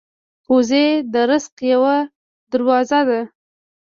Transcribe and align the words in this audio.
وزې 0.53 0.85
د 1.13 1.15
رزق 1.29 1.55
یوه 1.71 1.95
دروازه 2.51 2.99
ده 3.09 3.21